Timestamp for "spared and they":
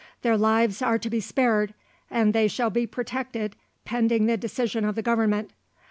1.19-2.47